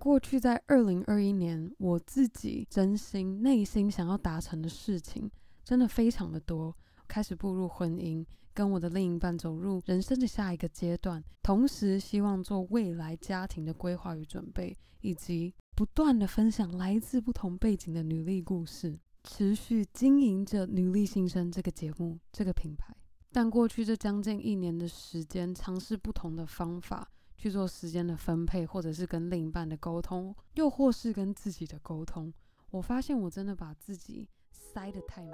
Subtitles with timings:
[0.00, 5.30] 过去在二零二一年，我自己真心内心想要达成的事情，
[5.62, 6.74] 真的非常的多。
[7.06, 8.24] 开始步入婚姻，
[8.54, 22.96] 跟我的另一半走入人生的下一个阶段，同时希望做未来家庭的规划与准备，以及不断的分享来自不同背景的女力故事，持续经营着女力新生这个节目这个品牌。
[23.30, 27.06] 但过去这将近一年的时间，尝试不同的方法。
[27.40, 32.30] 去做时间的分配，或者是跟另一半的沟通，又或是跟自己的沟通。
[32.70, 35.32] 我发现我真的把自己塞得太满。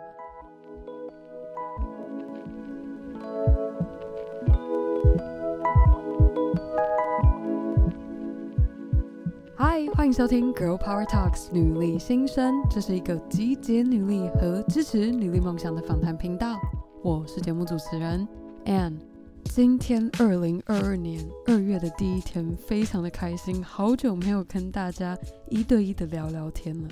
[9.56, 16.56] 嗨，欢迎收听《Girl Power Talks》女力新生，这是一个集结女力和支持女力梦想的访谈频道。
[17.02, 18.28] 我是节目主持人
[18.64, 19.15] Ann。
[19.48, 25.16] 今天二零二二年二月的第一天，非常的开心，好久没有跟大家
[25.48, 26.88] 一对一的聊聊天了。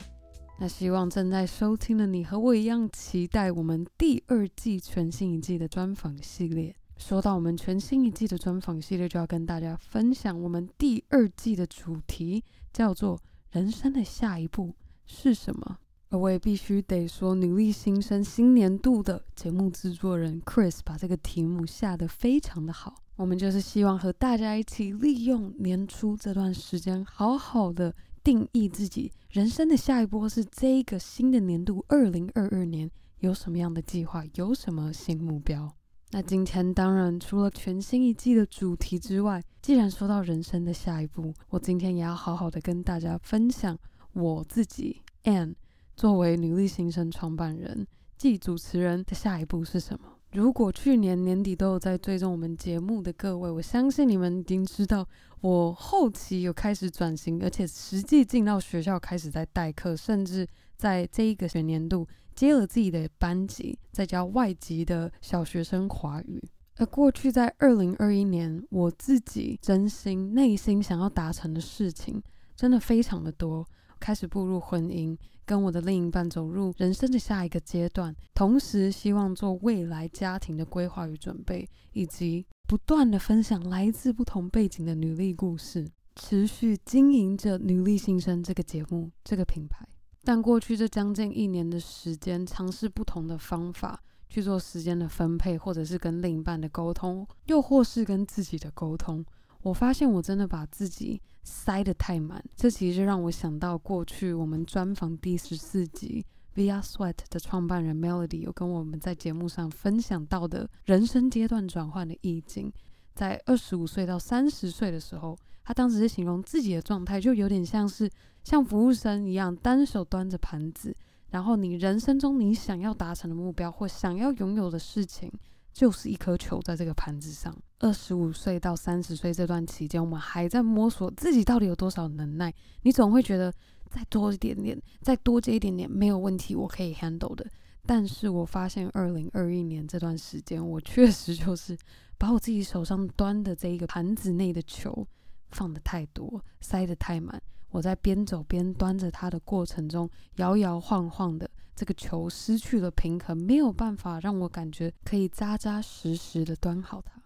[0.59, 6.75] 那希望正在收听的你和我一样期待我们第二季全新一季的专访系列。
[6.97, 13.21] 说到我们全新一季的专访系列，就要跟大家分享我们第二季的主题，叫做
[13.53, 14.75] “人生的下一步
[15.05, 15.79] 是什么”。
[16.15, 22.95] 而我也必须得说，女力新生新年度的节目制作人 Chris 把这个题目下得非常的好。
[23.17, 27.93] 我们就是希望和大家一起利用年初这段时间，好好的
[28.23, 35.69] 定义自己人生的下一波是这一个新的年度二零二二年有什么样的计划，有什么新目标。
[36.13, 43.77] 那今天当然除了全新一季的主题之外，既然说到人生的下一步，我今天也要好好的跟大家分享
[44.13, 45.57] 我自己 and。
[45.97, 47.87] 作为女力新生创办人
[48.19, 50.09] 暨主持人的下一步是什么？
[50.33, 55.07] 如果去年年底都有在追踪我们节目的各位，我相信你们已经知道，
[55.41, 66.43] 我后期有开始转型，而且实际进到学校开始在代课，甚至在这一个学年度接了自己的班级，在教外籍的小学生华语。
[66.79, 72.21] 而过去在二零二一年，我自己真心内心想要达成的事情，
[72.57, 73.65] 真的非常的多。
[74.01, 89.87] 开始步入婚姻，跟我的另一半走入人生的下一个阶段，同时希望做未来家庭的规划与准备，以及不断的分享来自不同背景的女力故事，持续经营着女力新生这个节目这个品牌。
[90.23, 99.25] 但过去这将近一年的时间，尝试不同的方法去做时间的分配，或者是跟另一半的沟通，又或是跟自己的沟通。
[99.65, 106.23] 我发现我真的把自己塞得太满，这其实让我想到过去我们专访第十四集
[106.55, 112.71] Via Sweat 的创办人 Melody 有跟我们在节目上分享到的人生阶段转换的意境。
[113.15, 118.11] 在二十五岁到三十岁的时候，他当时是形容自己的状态就有点像是
[118.43, 120.95] 像服务生一样，单手端着盘子，
[121.31, 125.33] 然后你人生中你想要达成的目标或想要拥有的事情。
[125.75, 127.55] 就是一颗球在这个盘子上。
[127.81, 132.55] 二十五岁到三十岁这段期间，我们还在摸索自己到底有多少能耐。
[132.83, 133.53] 你总会觉得
[133.91, 137.45] 再多一点点，再多接一点点没有问题，我可以 handle 的。
[137.85, 141.77] 但是我发现二零二一年这段时间，我确实就是
[142.17, 145.07] 把我自己手上端的这一个盘子内的球
[145.51, 147.43] 放得太多，塞得太满。
[147.69, 151.51] 我在边走边端着它的过程中，摇摇晃晃的。
[151.75, 157.21] 这个球失去了平衡，没有办法让我感觉可以扎扎实实的端好它。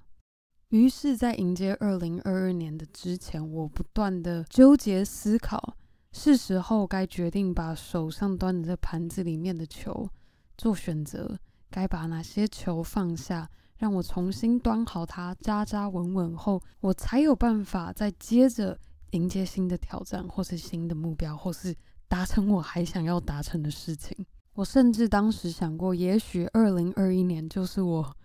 [0.70, 5.76] 于是，在迎接二零二二年的之前，我不断的纠结思考，
[6.12, 10.10] 是时候该决定把手上端的这盘子里面的球
[10.56, 11.38] 做选择，
[11.70, 18.78] 该把哪些球放下，让我重新端好它，扎扎稳稳后，我才有办法再接着
[19.12, 21.74] 迎接新的挑战，或是新的目标，或是
[22.08, 24.26] 达成我还想要达成的事情。
[24.58, 28.16] 我甚至当时想过，也许二零二一年就是我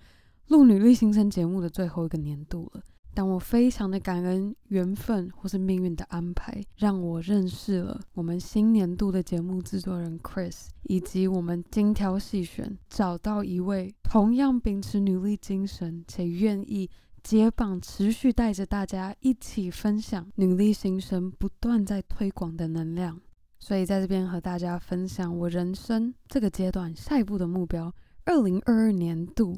[0.47, 2.81] 录女力新生节目的最后一个年度了。
[3.13, 16.89] 但我非常的感恩缘分或是命运的安排，让我认识了我们新年度的节目制作人 Chris，以及我们精挑细选找到一位同样秉持女力精神且愿意
[17.21, 23.21] 接棒，持续带着大家一起分享女力新生不断在推广的能量。
[23.63, 27.89] 所以在这边和大家分享我人生这个阶段下一步的目标。
[28.25, 29.57] 二零二二年度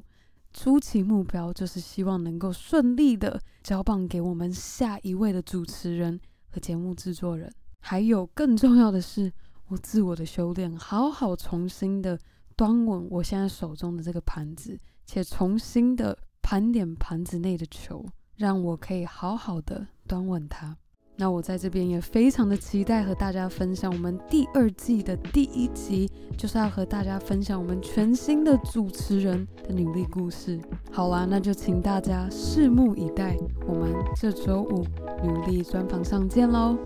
[0.54, 6.22] 初期目标就是希望能够顺利的交棒给我们下一位的主持人
[6.52, 7.52] 和节目制作人。
[7.80, 9.34] 还有更重要的是，
[9.70, 12.16] 我自我的修炼，好好重新的
[12.56, 18.06] 端稳我现在手中的这个盘子，且重新的盘点盘子内的球，
[18.36, 20.78] 让我可以好好的端稳它。
[21.18, 30.60] 那我在这边也非常的期待和大家分享我们第二季的第一集，就是要和大家分享我们全新的主持人的努力故事。
[30.92, 34.86] 好啦，那就请大家拭目以待，我们这周五
[35.24, 36.78] 努力专访上见喽，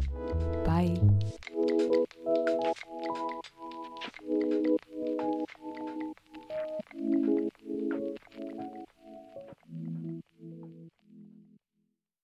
[0.64, 0.94] 拜。